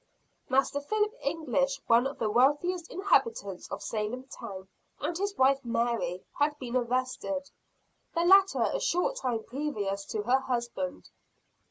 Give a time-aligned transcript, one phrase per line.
[0.49, 4.67] Master Philip English, one of the wealthiest inhabitants of Salem town,
[4.99, 7.51] and his wife Mary, had been arrested
[8.15, 11.11] the latter a short time previous to her husband.